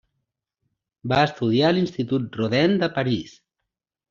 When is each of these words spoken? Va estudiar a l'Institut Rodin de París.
Va 1.13 1.19
estudiar 1.29 1.67
a 1.69 1.75
l'Institut 1.79 2.41
Rodin 2.41 2.75
de 2.85 2.91
París. 2.97 3.39